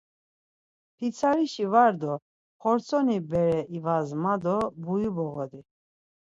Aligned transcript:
Pitsarişi 0.97 1.65
var 1.73 1.93
do 2.01 2.13
xortsoni 2.61 3.17
bere 3.29 3.59
ivas 3.77 4.09
ma 4.23 4.33
do 4.43 4.57
buyu 4.83 5.09
voğodi. 5.15 5.59